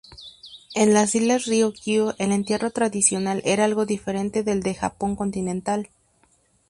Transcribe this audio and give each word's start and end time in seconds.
En 0.73 0.95
las 0.95 1.13
islas 1.13 1.45
Ryukyu, 1.45 2.15
el 2.17 2.31
entierro 2.31 2.71
tradicional 2.71 3.39
era 3.45 3.65
algo 3.65 3.85
diferente 3.85 4.41
del 4.41 4.61
de 4.63 4.73
Japón 4.73 5.15
continental. 5.15 5.89